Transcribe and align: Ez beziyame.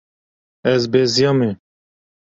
Ez 0.73 0.83
beziyame. 0.93 1.49